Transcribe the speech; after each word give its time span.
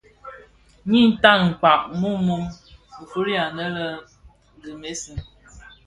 Dhi 0.89 1.01
tan 1.21 1.41
kpag 1.59 1.81
mum 1.99 2.15
a 2.23 2.25
bum. 2.25 2.43
Nfuli 3.03 3.33
anë 3.45 3.65
lè 3.75 3.87
Grémisse, 4.61 5.13